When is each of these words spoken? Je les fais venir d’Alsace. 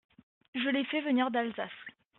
Je 0.55 0.67
les 0.71 0.83
fais 0.85 1.01
venir 1.01 1.29
d’Alsace. 1.29 1.69